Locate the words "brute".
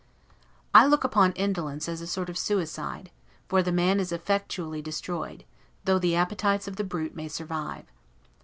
6.83-7.15